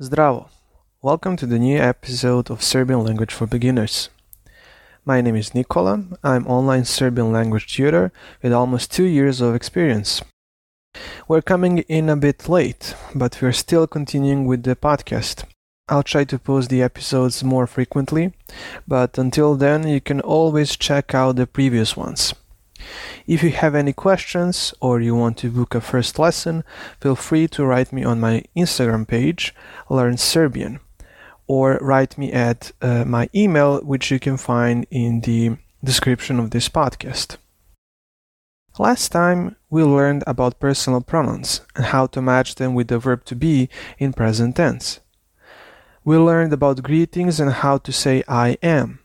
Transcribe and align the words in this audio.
Zdravo! 0.00 0.48
Welcome 1.02 1.36
to 1.38 1.46
the 1.46 1.58
new 1.58 1.76
episode 1.76 2.52
of 2.52 2.62
Serbian 2.62 3.02
Language 3.02 3.34
for 3.34 3.48
Beginners. 3.48 4.10
My 5.04 5.20
name 5.20 5.34
is 5.34 5.56
Nikola. 5.56 6.04
I'm 6.22 6.46
online 6.46 6.84
Serbian 6.84 7.32
language 7.32 7.66
tutor 7.74 8.12
with 8.40 8.52
almost 8.52 8.92
two 8.92 9.06
years 9.06 9.40
of 9.40 9.56
experience. 9.56 10.22
We're 11.26 11.42
coming 11.42 11.78
in 11.88 12.08
a 12.08 12.14
bit 12.14 12.48
late, 12.48 12.94
but 13.12 13.42
we're 13.42 13.50
still 13.50 13.88
continuing 13.88 14.46
with 14.46 14.62
the 14.62 14.76
podcast. 14.76 15.42
I'll 15.88 16.04
try 16.04 16.22
to 16.26 16.38
post 16.38 16.70
the 16.70 16.80
episodes 16.80 17.42
more 17.42 17.66
frequently, 17.66 18.34
but 18.86 19.18
until 19.18 19.56
then, 19.56 19.88
you 19.88 20.00
can 20.00 20.20
always 20.20 20.76
check 20.76 21.12
out 21.12 21.34
the 21.34 21.48
previous 21.48 21.96
ones. 21.96 22.34
If 23.26 23.42
you 23.42 23.50
have 23.50 23.74
any 23.74 23.92
questions 23.92 24.74
or 24.80 25.00
you 25.00 25.14
want 25.14 25.36
to 25.38 25.50
book 25.50 25.74
a 25.74 25.80
first 25.80 26.18
lesson, 26.18 26.64
feel 27.00 27.16
free 27.16 27.48
to 27.48 27.64
write 27.64 27.92
me 27.92 28.04
on 28.04 28.20
my 28.20 28.44
Instagram 28.56 29.06
page, 29.06 29.54
Learn 29.88 30.16
Serbian, 30.16 30.80
or 31.46 31.78
write 31.80 32.18
me 32.18 32.32
at 32.32 32.72
uh, 32.80 33.04
my 33.04 33.28
email, 33.34 33.80
which 33.80 34.10
you 34.10 34.18
can 34.18 34.36
find 34.36 34.86
in 34.90 35.20
the 35.20 35.56
description 35.82 36.38
of 36.38 36.50
this 36.50 36.68
podcast. 36.68 37.36
Last 38.78 39.08
time 39.08 39.56
we 39.70 39.82
learned 39.82 40.22
about 40.26 40.60
personal 40.60 41.00
pronouns 41.00 41.62
and 41.74 41.86
how 41.86 42.06
to 42.06 42.22
match 42.22 42.54
them 42.54 42.74
with 42.74 42.88
the 42.88 42.98
verb 42.98 43.24
to 43.24 43.34
be 43.34 43.68
in 43.98 44.12
present 44.12 44.54
tense. 44.56 45.00
We 46.04 46.16
learned 46.16 46.52
about 46.52 46.84
greetings 46.84 47.40
and 47.40 47.52
how 47.52 47.78
to 47.78 47.92
say 47.92 48.22
I 48.28 48.56
am. 48.62 49.00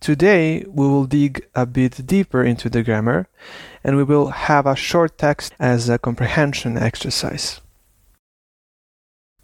Today 0.00 0.64
we 0.68 0.86
will 0.86 1.06
dig 1.06 1.46
a 1.54 1.66
bit 1.66 2.06
deeper 2.06 2.44
into 2.44 2.68
the 2.68 2.82
grammar 2.82 3.28
and 3.82 3.96
we 3.96 4.04
will 4.04 4.28
have 4.28 4.66
a 4.66 4.76
short 4.76 5.18
text 5.18 5.54
as 5.58 5.88
a 5.88 5.98
comprehension 5.98 6.76
exercise. 6.76 7.60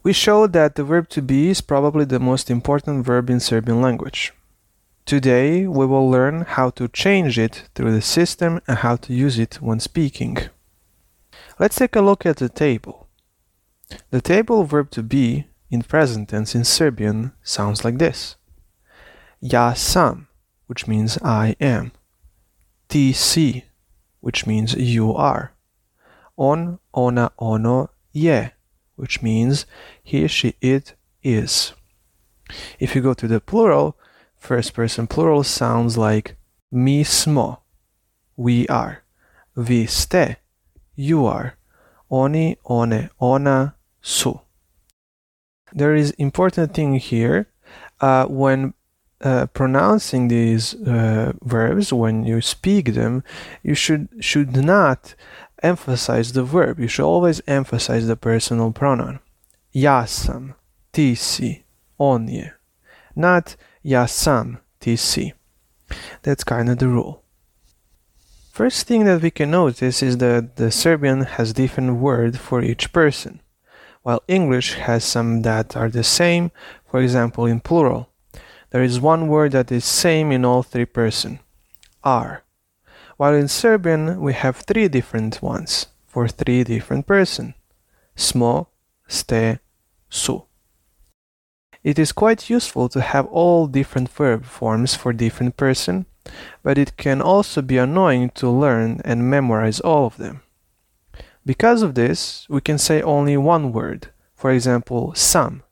We 0.03 0.13
showed 0.13 0.53
that 0.53 0.75
the 0.75 0.85
verb 0.85 1.09
to 1.11 1.23
be 1.23 1.49
is 1.49 1.61
probably 1.61 2.05
the 2.05 2.19
most 2.19 2.51
important 2.51 3.07
verb 3.07 3.31
in 3.31 3.41
Serbian 3.41 3.81
language. 3.81 4.33
Today 5.05 5.67
we 5.67 5.87
will 5.87 6.09
learn 6.11 6.43
how 6.43 6.71
to 6.71 6.89
change 6.89 7.39
it 7.39 7.69
through 7.75 7.93
the 7.93 8.03
system 8.03 8.61
and 8.67 8.79
how 8.79 8.97
to 8.97 9.15
use 9.15 9.39
it 9.39 9.61
when 9.61 9.81
speaking. 9.81 10.39
Let's 11.59 11.77
take 11.77 11.97
a 11.97 12.01
look 12.01 12.27
at 12.27 12.37
the 12.37 12.49
table. 12.49 13.09
The 14.11 14.21
table 14.21 14.65
verb 14.65 14.91
to 14.93 15.03
be 15.03 15.47
in 15.71 15.83
present 15.83 16.29
tense 16.29 16.55
in 16.55 16.65
Serbian 16.65 17.33
sounds 17.43 17.85
like 17.85 17.99
this. 17.99 18.37
Ja 19.41 19.73
sam, 19.73 20.29
which 20.73 20.89
means 20.89 21.19
I 21.23 21.55
am. 21.61 21.93
Si, 22.89 23.65
which 24.21 24.47
means 24.47 24.73
you 24.73 25.13
are. 25.13 25.53
On, 26.39 26.79
ona, 26.95 27.31
ono, 27.39 27.91
je, 28.15 28.53
which 28.97 29.21
means 29.21 29.67
he, 30.03 30.27
she, 30.29 30.55
it 30.63 30.95
is. 31.23 31.75
If 32.79 32.95
you 32.95 33.03
go 33.03 33.13
to 33.13 33.29
the 33.29 33.39
plural, 33.39 33.99
first 34.35 34.73
person 34.73 35.07
plural 35.07 35.45
sounds 35.45 35.99
like 35.99 36.37
mi 36.71 37.05
smo, 37.05 37.59
we 38.35 38.67
are. 38.69 39.03
Vi 39.55 39.85
ste, 39.85 40.37
you 40.97 41.27
are. 41.27 41.59
Oni, 42.11 42.57
one, 42.63 43.11
ona, 43.21 43.75
su. 44.01 44.41
There 45.75 45.95
is 45.95 46.13
important 46.13 46.73
thing 46.73 46.95
here 46.95 47.49
uh, 48.01 48.25
when 48.25 48.73
uh, 49.23 49.47
pronouncing 49.47 50.29
these 50.29 50.75
uh, 50.75 51.33
verbs 51.43 51.93
when 51.93 52.25
you 52.25 52.41
speak 52.41 52.95
them 52.95 53.23
you 53.63 53.75
should 53.75 54.09
should 54.21 54.57
not 54.57 55.15
emphasize 55.63 56.33
the 56.33 56.43
verb. 56.43 56.81
You 56.81 56.89
should 56.89 57.05
always 57.05 57.41
emphasize 57.47 58.07
the 58.07 58.17
personal 58.17 58.73
pronoun. 58.73 59.21
Ja 59.71 60.05
sam 60.05 60.55
ti 60.93 61.15
si 61.15 61.65
on 61.99 62.29
not 63.15 63.57
ja 63.83 64.07
sam 64.07 64.59
ti 64.81 64.97
si 64.97 65.35
that's 66.23 66.45
kind 66.45 66.69
of 66.69 66.79
the 66.79 66.89
rule. 66.89 67.23
First 68.51 68.87
thing 68.87 69.05
that 69.05 69.23
we 69.23 69.31
can 69.31 69.51
notice 69.51 70.03
is 70.03 70.19
that 70.19 70.57
the 70.57 70.71
serbian 70.71 71.23
has 71.23 71.53
different 71.53 71.97
word 71.97 72.39
for 72.39 72.63
each 72.63 72.93
person 72.93 73.41
while 74.03 74.23
english 74.29 74.75
has 74.75 75.05
some 75.05 75.43
that 75.43 75.77
are 75.77 75.89
the 75.89 76.05
same 76.05 76.51
for 76.91 77.01
example 77.01 77.47
in 77.47 77.61
plural 77.61 78.09
there 78.73 78.83
is 78.83 79.01
one 79.01 79.29
word 79.29 79.53
that 79.53 79.71
is 79.71 79.85
same 79.85 80.33
in 80.33 80.45
all 80.45 80.63
three 80.63 80.87
person, 80.87 81.39
are. 82.03 82.43
While 83.19 83.35
in 83.35 83.47
Serbian 83.47 84.21
we 84.21 84.33
have 84.33 84.57
three 84.57 84.89
different 84.89 85.43
ones 85.43 85.87
for 86.07 86.27
three 86.27 86.65
different 86.65 87.07
person. 87.07 87.55
Smo, 88.17 88.69
ste, 89.07 89.61
su. 90.09 90.45
It 91.85 91.99
is 91.99 92.13
quite 92.13 92.49
useful 92.49 92.89
to 92.89 93.01
have 93.03 93.27
all 93.27 93.67
different 93.67 94.09
verb 94.09 94.47
forms 94.47 94.95
for 94.95 95.13
different 95.13 95.59
person, 95.59 96.07
but 96.63 96.79
it 96.79 96.97
can 96.97 97.21
also 97.21 97.61
be 97.61 97.77
annoying 97.77 98.31
to 98.37 98.49
learn 98.49 99.03
and 99.05 99.29
memorize 99.29 99.81
all 99.81 100.07
of 100.07 100.17
them. 100.17 100.41
Because 101.45 101.83
of 101.83 101.95
this, 101.95 102.47
we 102.49 102.61
can 102.61 102.79
say 102.79 103.03
only 103.03 103.37
one 103.37 103.73
word, 103.73 104.09
for 104.35 104.51
example, 104.51 105.13
sam, 105.15 105.63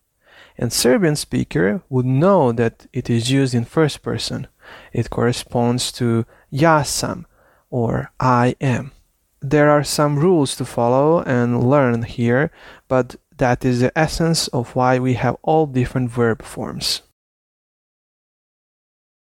and 0.61 0.75
Serbian 0.75 1.17
speaker 1.17 1.83
would 1.89 2.05
know 2.05 2.53
that 2.53 2.87
it 2.93 3.09
is 3.09 3.31
used 3.31 3.55
in 3.55 3.65
first 3.65 4.03
person. 4.03 4.47
It 4.93 5.09
corresponds 5.09 5.91
to 5.93 6.27
ja 6.51 6.83
sam 6.83 7.27
or 7.71 8.13
I 8.21 8.55
am. 8.61 8.93
There 9.41 9.71
are 9.71 9.83
some 9.83 10.19
rules 10.19 10.55
to 10.57 10.67
follow 10.67 11.23
and 11.23 11.65
learn 11.65 12.03
here, 12.03 12.51
but 12.89 13.17
that 13.39 13.65
is 13.65 13.81
the 13.81 13.99
essence 13.99 14.49
of 14.49 14.77
why 14.77 14.99
we 14.99 15.15
have 15.15 15.39
all 15.41 15.65
different 15.67 16.11
verb 16.11 16.43
forms. 16.43 17.01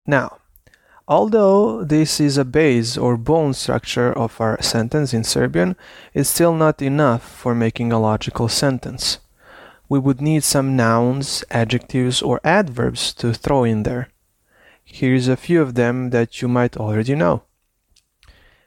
Now, 0.07 0.41
although 1.09 1.85
this 1.85 2.21
is 2.21 2.37
a 2.37 2.45
base 2.45 2.99
or 2.99 3.17
bone 3.17 3.55
structure 3.55 4.13
of 4.13 4.39
our 4.43 4.61
sentence 4.61 5.15
in 5.15 5.25
Serbian, 5.25 5.75
it's 6.13 6.29
still 6.29 6.53
not 6.53 6.83
enough 6.83 7.23
for 7.27 7.55
making 7.55 7.93
a 7.93 7.99
logical 7.99 8.49
sentence 8.49 9.21
we 9.91 9.99
would 9.99 10.21
need 10.21 10.45
some 10.45 10.77
nouns, 10.77 11.45
adjectives, 11.51 12.23
or 12.23 12.41
adverbs 12.45 13.13
to 13.13 13.35
throw 13.35 13.65
in 13.65 13.83
there. 13.83 14.09
Here's 14.85 15.27
a 15.27 15.37
few 15.37 15.61
of 15.61 15.75
them 15.75 16.11
that 16.11 16.41
you 16.41 16.47
might 16.47 16.77
already 16.77 17.17
know. 17.17 17.43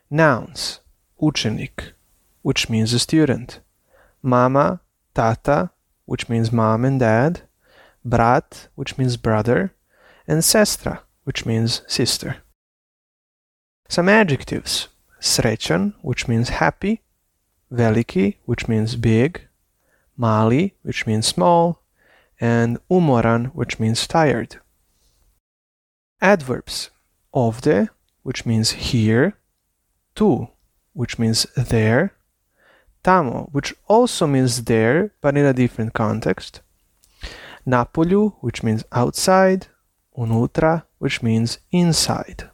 Nouns 0.10 0.82
Učenik, 1.22 1.94
which 2.42 2.70
means 2.70 2.92
a 2.92 3.00
student. 3.00 3.62
Mama, 4.22 4.82
tata, 5.14 5.72
which 6.06 6.28
means 6.28 6.52
mom 6.52 6.84
and 6.84 7.00
dad. 7.00 7.44
Brat, 8.04 8.68
which 8.76 8.98
means 8.98 9.16
brother. 9.16 9.74
And 10.28 10.42
sestra, 10.42 11.00
which 11.24 11.46
means 11.46 11.84
sister. 11.88 12.44
Some 13.88 14.10
adjectives 14.10 14.90
Srećan, 15.22 15.94
which 16.02 16.28
means 16.28 16.50
happy. 16.50 17.02
Veliki, 17.72 18.36
which 18.44 18.68
means 18.68 18.98
big 18.98 19.48
mali, 20.18 20.76
which 20.84 21.06
means 21.06 21.28
small, 21.28 21.82
and 22.40 22.80
umoran, 22.90 23.48
which 23.54 23.80
means 23.80 24.08
tired. 24.08 24.60
Adverbs. 26.22 26.90
Ovde, 27.34 27.90
which 28.22 28.46
means 28.46 28.72
here, 28.72 29.38
tu, 30.14 30.48
which 30.94 31.18
means 31.18 31.48
there, 31.58 32.14
tamo, 33.04 33.50
which 33.52 33.74
also 33.88 34.28
means 34.28 34.64
there, 34.66 35.12
but 35.20 35.36
in 35.36 35.46
a 35.46 35.54
different 35.54 35.94
context, 35.94 36.62
napolju, 37.66 38.36
which 38.42 38.62
means 38.62 38.84
outside, 38.92 39.68
unutra, 40.16 40.84
which 41.00 41.24
means 41.24 41.58
inside. 41.72 42.50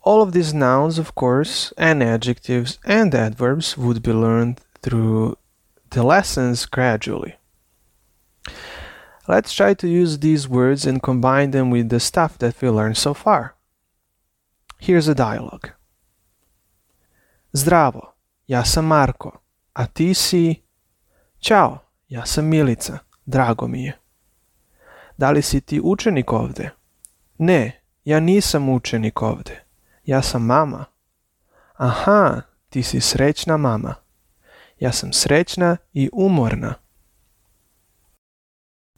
All 0.00 0.22
of 0.22 0.32
these 0.32 0.54
nouns, 0.54 0.98
of 0.98 1.14
course, 1.14 1.72
and 1.76 2.02
adjectives 2.02 2.78
and 2.84 3.14
adverbs 3.14 3.76
would 3.76 4.02
be 4.02 4.12
learned 4.12 4.60
through 4.86 5.36
the 5.90 6.02
lessons 6.02 6.64
gradually. 6.64 7.34
Let's 9.26 9.52
try 9.52 9.74
to 9.74 9.88
use 9.88 10.18
these 10.18 10.48
words 10.48 10.86
and 10.86 11.02
combine 11.02 11.50
them 11.50 11.70
with 11.70 11.88
the 11.88 11.98
stuff 11.98 12.38
that 12.38 12.62
we 12.62 12.70
learned 12.70 12.96
so 12.96 13.12
far. 13.12 13.56
Here's 14.78 15.08
a 15.08 15.14
dialogue. 15.14 15.72
Zdravo, 17.52 18.12
ja 18.46 18.64
sam 18.64 18.86
Marko, 18.86 19.40
a 19.72 19.86
ti 19.86 20.14
si... 20.14 20.62
Ćao, 21.40 21.78
ja 22.08 22.26
sam 22.26 22.44
Milica, 22.44 22.98
drago 23.26 23.66
mi 23.66 23.84
je. 23.84 23.98
Da 25.16 25.30
li 25.30 25.42
si 25.42 25.60
ti 25.60 25.80
učenik 25.84 26.32
ovde? 26.32 26.70
Ne, 27.38 27.82
ja 28.04 28.20
nisam 28.20 28.68
učenik 28.68 29.22
ovde. 29.22 29.64
Ja 30.04 30.22
sam 30.22 30.44
mama. 30.44 30.84
Aha, 31.74 32.42
ti 32.68 32.82
si 32.82 33.00
srećna 33.00 33.56
mama. 33.56 34.05
Ja 34.78 34.92
sam 34.92 35.12
srećna 35.12 35.76
i 35.92 36.10
umorna. 36.12 36.74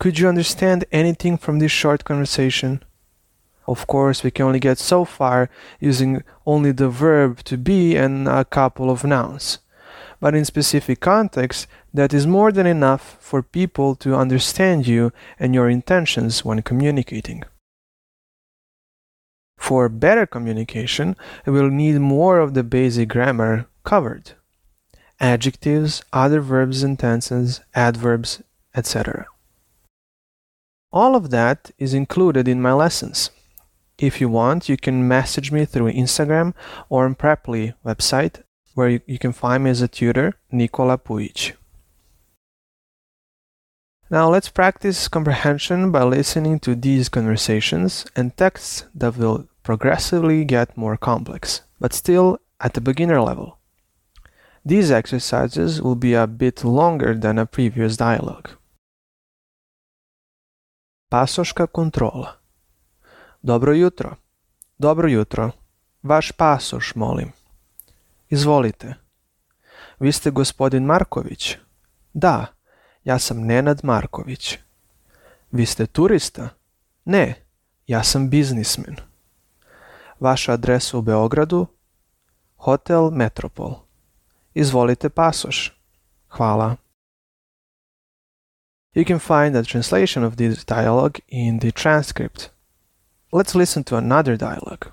Could 0.01 0.19
you 0.19 0.29
understand 0.29 0.85
anything 0.93 1.41
from 1.41 1.61
this 1.61 1.73
short 1.73 2.03
conversation? 2.03 2.79
Of 3.67 3.85
course, 3.87 4.25
we 4.25 4.31
can 4.31 4.47
only 4.47 4.61
get 4.61 4.79
so 4.79 5.05
far 5.05 5.47
using 5.81 6.21
only 6.45 6.73
the 6.73 6.89
verb 6.89 7.43
to 7.43 7.57
be 7.57 8.05
and 8.05 8.29
a 8.29 8.45
couple 8.45 8.91
of 8.91 9.05
nouns. 9.05 9.59
but 10.21 10.35
in 10.35 10.45
specific 10.45 11.01
contexts, 11.01 11.67
that 11.95 12.13
is 12.13 12.27
more 12.27 12.53
than 12.53 12.67
enough 12.67 13.17
for 13.21 13.43
people 13.43 13.95
to 13.97 14.17
understand 14.17 14.87
you 14.87 15.13
and 15.39 15.55
your 15.55 15.69
intentions 15.69 16.45
when 16.45 16.63
communicating. 16.63 17.43
For 19.57 19.89
better 19.89 20.27
communication, 20.27 21.17
we'll 21.47 21.71
need 21.71 21.99
more 21.99 22.39
of 22.39 22.55
the 22.55 22.63
basic 22.63 23.09
grammar 23.09 23.67
covered 23.85 24.33
adjectives, 25.21 26.03
other 26.13 26.41
verbs 26.41 26.83
and 26.83 26.99
tenses, 26.99 27.61
adverbs, 27.75 28.43
etc. 28.75 29.27
All 30.93 31.15
of 31.15 31.31
that 31.31 31.71
is 31.79 31.95
included 31.95 32.49
in 32.49 32.63
my 32.63 32.73
lessons. 32.73 33.31
If 33.99 34.21
you 34.21 34.29
want, 34.29 34.69
you 34.69 34.77
can 34.77 35.09
message 35.09 35.51
me 35.51 35.65
through 35.65 35.93
Instagram 35.93 36.55
or 36.89 37.05
on 37.05 37.17
Preply 37.17 37.75
website, 37.85 38.43
where 38.75 38.89
you, 38.89 39.01
you 39.07 39.19
can 39.19 39.33
find 39.33 39.65
me 39.65 39.71
as 39.71 39.83
a 39.83 39.89
tutor, 39.89 40.35
Nikola 40.53 40.99
Pujic. 40.99 41.55
Now 44.11 44.31
let's 44.31 44.49
practice 44.49 45.09
comprehension 45.09 45.91
by 45.91 46.05
listening 46.05 46.61
to 46.61 46.75
these 46.75 47.11
conversations 47.11 48.07
and 48.17 48.35
texts 48.37 48.87
that 48.95 49.19
will 49.19 49.49
progressively 49.63 50.45
get 50.47 50.79
more 50.79 50.97
complex, 50.97 51.61
but 51.79 51.93
still 51.93 52.39
at 52.59 52.73
the 52.73 52.81
beginner 52.81 53.21
level. 53.21 53.58
These 54.69 54.93
exercises 54.93 55.81
will 55.81 55.95
be 55.95 56.13
a 56.15 56.27
bit 56.27 56.65
longer 56.65 57.21
than 57.21 57.39
a 57.39 57.47
previous 57.47 57.97
dialogue. 57.97 58.51
Pasoška 61.11 61.67
kontrola 61.67 62.33
Dobro 63.43 63.73
jutro. 63.73 64.17
Dobro 64.79 65.09
jutro. 65.09 65.51
Vaš 66.03 66.33
pasoš, 66.33 66.95
molim. 66.95 67.33
Izvolite. 68.29 68.95
Vi 70.01 70.13
ste 70.13 70.31
gospodin 70.31 70.85
Marković? 70.85 71.57
Da, 72.13 72.47
ja 73.05 73.19
sam 73.19 73.47
Nenad 73.47 73.81
Marković. 73.83 74.59
Vi 75.51 75.67
ste 75.67 75.87
turista? 75.87 76.49
Ne, 77.05 77.35
ja 77.87 78.03
sam 78.03 78.31
biznismen. 78.31 78.97
Vaša 80.21 80.53
adresa 80.53 80.99
u 80.99 81.03
Beogradu? 81.03 81.67
Hotel 82.57 83.11
Metropol. 83.11 83.88
Izvolite 84.59 85.09
pasoš. 85.09 85.73
Hvala. 86.29 86.77
You 88.95 89.07
can 89.07 89.19
find 89.19 89.57
a 89.57 89.63
translation 89.63 90.25
of 90.25 90.35
this 90.35 90.65
dialogue 90.65 91.21
in 91.29 91.59
the 91.59 91.71
transcript. 91.71 92.51
Let's 93.33 93.55
listen 93.55 93.85
to 93.85 93.97
another 93.97 94.37
dialogue. 94.37 94.87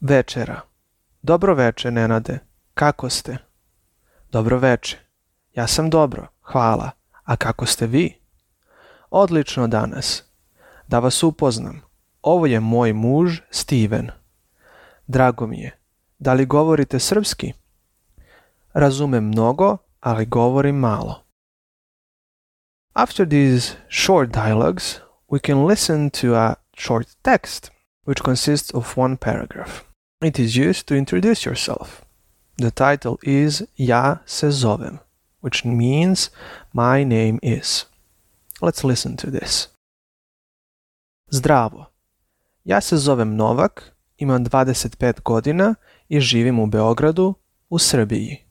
Večera. 0.00 0.60
Dobro 1.22 1.54
veče, 1.54 1.90
Nenade. 1.90 2.38
Kako 2.74 3.10
ste? 3.10 3.36
Dobro 4.32 4.58
veče. 4.58 4.98
Ja 5.52 5.66
sam 5.66 5.90
dobro, 5.90 6.26
hvala. 6.42 6.90
A 7.24 7.36
kako 7.36 7.66
ste 7.66 7.86
vi? 7.86 8.14
Odlično 9.10 9.66
danas. 9.66 10.22
Da 10.88 10.98
vas 10.98 11.22
upoznam. 11.22 11.82
Ovo 12.22 12.46
je 12.46 12.60
moj 12.60 12.92
muž, 12.92 13.40
Steven. 13.50 14.10
Drago 15.06 15.46
mi 15.46 15.60
je. 15.60 15.78
Da 16.18 16.32
li 16.32 16.46
govorite 16.46 16.98
srpski? 16.98 17.52
Razumem 18.74 19.24
mnogo, 19.24 19.76
ali 20.00 20.26
govorim 20.26 20.76
malo. 20.76 21.24
After 22.94 23.28
these 23.28 23.76
short 23.88 24.30
dialogues, 24.30 25.00
we 25.30 25.38
can 25.38 25.66
listen 25.66 26.10
to 26.10 26.34
a 26.34 26.54
short 26.76 27.06
text, 27.22 27.70
which 28.04 28.22
consists 28.22 28.74
of 28.74 28.98
one 28.98 29.16
paragraph. 29.16 29.84
It 30.20 30.38
is 30.38 30.56
used 30.56 30.86
to 30.86 30.94
introduce 30.94 31.50
yourself. 31.50 32.02
The 32.56 32.70
title 32.70 33.16
is 33.22 33.62
Ja 33.76 34.18
se 34.26 34.50
zovem, 34.50 34.98
which 35.40 35.64
means 35.64 36.30
my 36.72 37.04
name 37.04 37.38
is. 37.42 37.86
Let's 38.60 38.84
listen 38.84 39.16
to 39.16 39.30
this. 39.30 39.68
Zdravo. 41.30 41.86
Ja 42.64 42.80
se 42.80 42.96
zovem 42.96 43.36
Novak, 43.36 43.92
imam 44.16 44.44
25 44.44 45.20
godina 45.20 45.74
i 46.08 46.20
živim 46.20 46.58
u 46.58 46.66
Beogradu, 46.66 47.34
u 47.70 47.78
Srbiji. 47.78 48.43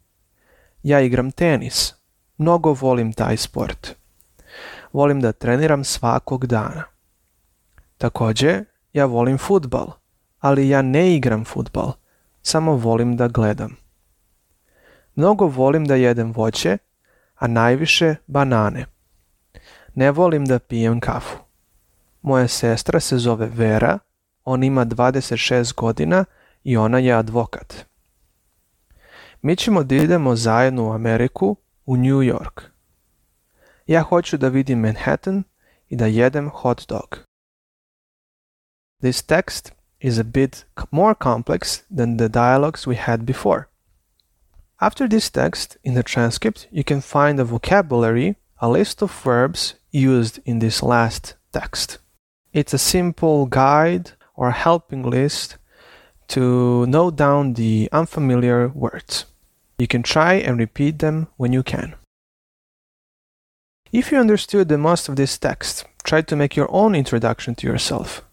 Ja 0.84 1.00
igram 1.00 1.32
tenis. 1.32 1.94
Mnogo 2.38 2.74
volim 2.74 3.14
taj 3.14 3.38
sport. 3.38 3.96
Volim 4.94 5.22
da 5.22 5.32
treniram 5.32 5.84
svakog 5.84 6.46
dana. 6.48 6.84
Također, 7.98 8.66
ja 8.94 9.06
volim 9.06 9.38
futbal, 9.38 9.88
ali 10.40 10.70
ja 10.70 10.82
ne 10.82 11.16
igram 11.16 11.46
futbal, 11.46 11.92
samo 12.42 12.76
volim 12.76 13.18
da 13.18 13.28
gledam. 13.28 13.76
Mnogo 15.16 15.48
volim 15.48 15.86
da 15.86 15.96
jedem 15.96 16.32
voće, 16.32 16.78
a 17.36 17.48
najviše 17.48 18.16
banane. 18.28 18.86
Ne 19.96 20.12
volim 20.12 20.46
da 20.46 20.60
pijem 20.60 21.00
kafu. 21.00 21.38
Moja 22.22 22.48
sestra 22.48 23.00
se 23.00 23.18
zove 23.18 23.48
Vera, 23.48 24.00
on 24.46 24.64
ima 24.64 24.86
26 24.86 25.76
godina 25.76 26.26
i 26.64 26.78
ona 26.78 27.00
je 27.00 27.14
advokat. 27.14 27.86
Mi 29.46 29.56
ćemo 29.56 29.84
da 29.84 29.96
idemo 29.96 30.36
zajedno 30.36 30.90
u 30.90 30.94
Ameriku, 30.94 31.56
u 31.86 31.98
New 31.98 32.22
York. 32.22 32.62
Ja 33.88 34.02
hoću 34.02 34.38
da 34.38 34.48
vidim 34.48 34.80
Manhattan 34.80 35.44
i 35.90 35.96
da 35.96 36.06
jedem 36.06 36.50
hot 36.50 36.88
dog. 36.88 37.20
This 39.02 39.22
text 39.24 39.72
is 40.00 40.20
a 40.20 40.24
bit 40.24 40.66
more 40.92 41.16
complex 41.24 41.82
than 41.98 42.18
the 42.18 42.28
dialogues 42.28 42.88
we 42.88 42.96
had 42.98 43.22
before. 43.22 43.64
After 44.78 45.10
this 45.10 45.30
text, 45.30 45.78
in 45.84 45.94
the 45.94 46.04
transcript, 46.04 46.68
you 46.72 46.84
can 46.84 47.02
find 47.02 47.40
a 47.40 47.44
vocabulary, 47.44 48.36
a 48.56 48.68
list 48.70 49.02
of 49.02 49.26
verbs 49.26 49.74
used 49.92 50.40
in 50.46 50.60
this 50.60 50.84
last 50.84 51.36
text. 51.52 52.00
It's 52.54 52.74
a 52.74 52.78
simple 52.78 53.46
guide 53.46 54.12
or 54.36 54.52
helping 54.52 55.10
list 55.10 55.58
to 56.28 56.86
note 56.86 57.16
down 57.18 57.54
the 57.54 57.90
unfamiliar 57.92 58.72
words. 58.76 59.33
You 59.78 59.88
can 59.88 60.04
try 60.04 60.34
and 60.36 60.60
repeat 60.60 61.00
them 61.00 61.28
when 61.38 61.54
you 61.54 61.64
can. 61.64 61.96
If 63.92 64.12
you 64.12 64.18
understood 64.18 64.70
the 64.70 64.78
most 64.78 65.08
of 65.08 65.16
this 65.16 65.38
text, 65.38 65.86
try 66.04 66.22
to 66.22 66.36
make 66.36 66.56
your 66.56 66.72
own 66.72 66.96
introduction 66.96 67.56
to 67.56 67.68
yourself. 67.68 68.24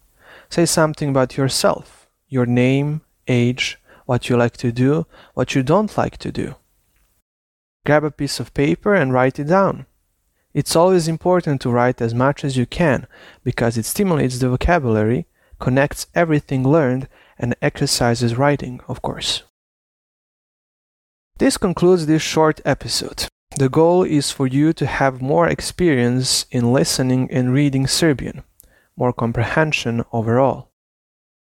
Say 0.49 0.65
something 0.65 1.09
about 1.09 1.37
yourself, 1.37 2.09
your 2.27 2.45
name, 2.45 3.01
age, 3.27 3.77
what 4.05 4.27
you 4.27 4.37
like 4.37 4.57
to 4.57 4.71
do, 4.71 5.05
what 5.33 5.55
you 5.55 5.63
don't 5.63 5.95
like 5.97 6.17
to 6.17 6.31
do. 6.31 6.55
Grab 7.85 8.03
a 8.03 8.11
piece 8.11 8.39
of 8.39 8.53
paper 8.53 8.93
and 8.93 9.13
write 9.13 9.39
it 9.39 9.45
down. 9.45 9.85
It's 10.53 10.75
always 10.75 11.07
important 11.07 11.61
to 11.61 11.69
write 11.69 12.01
as 12.01 12.13
much 12.13 12.43
as 12.43 12.57
you 12.57 12.65
can 12.65 13.07
because 13.43 13.77
it 13.77 13.85
stimulates 13.85 14.39
the 14.39 14.49
vocabulary, 14.49 15.27
connects 15.59 16.07
everything 16.13 16.63
learned, 16.67 17.07
and 17.39 17.55
exercises 17.61 18.35
writing, 18.35 18.81
of 18.87 19.01
course. 19.01 19.43
This 21.41 21.57
concludes 21.57 22.05
this 22.05 22.21
short 22.21 22.61
episode. 22.65 23.25
The 23.57 23.67
goal 23.67 24.03
is 24.03 24.29
for 24.29 24.45
you 24.45 24.73
to 24.73 24.85
have 24.85 25.23
more 25.23 25.47
experience 25.47 26.45
in 26.51 26.71
listening 26.71 27.31
and 27.31 27.51
reading 27.51 27.87
Serbian 27.87 28.43
more 28.95 29.11
comprehension 29.11 30.05
overall. 30.13 30.69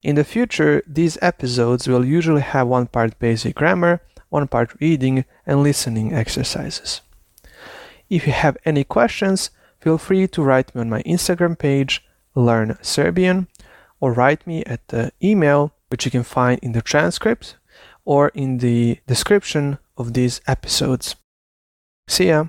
In 0.01 0.15
the 0.15 0.23
future, 0.23 0.85
these 0.87 1.19
episodes 1.21 1.89
will 1.89 2.05
usually 2.05 2.43
have 2.43 2.69
one 2.69 2.87
part 2.87 3.19
basic 3.19 3.57
grammar, 3.57 4.01
one 4.29 4.47
part 4.47 4.81
reading 4.81 5.25
and 5.45 5.65
listening 5.65 6.15
exercises. 6.15 7.01
If 8.09 8.25
you 8.29 8.35
have 8.35 8.57
any 8.65 8.85
questions, 8.85 9.51
feel 9.81 9.99
free 9.99 10.29
to 10.29 10.45
write 10.45 10.73
me 10.77 10.83
on 10.83 10.91
my 10.91 11.03
Instagram 11.03 11.59
page, 11.59 12.05
Learn 12.37 12.79
Serbian, 12.83 13.49
or 13.99 14.13
write 14.13 14.47
me 14.47 14.63
at 14.65 14.87
the 14.95 15.11
email 15.21 15.73
which 15.89 16.05
you 16.05 16.13
can 16.13 16.23
find 16.23 16.61
in 16.63 16.71
the 16.71 16.83
transcript 16.83 17.57
or 18.05 18.29
in 18.29 18.59
the 18.59 18.99
description 19.07 19.79
of 19.97 20.15
these 20.15 20.41
episodes. 20.47 21.17
See 22.09 22.29
ya! 22.29 22.47